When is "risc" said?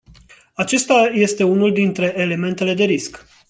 2.83-3.25